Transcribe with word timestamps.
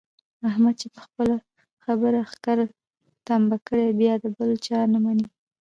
احمد 0.49 0.75
چې 0.81 0.87
په 0.93 0.99
خپله 1.05 1.35
خبره 1.83 2.19
ښکر 2.31 2.57
تمبه 3.27 3.57
کړي 3.67 3.87
بیا 3.99 4.13
د 4.23 4.25
بل 4.37 4.51
چا 4.65 4.79
نه 4.93 4.99
مني. 5.03 5.25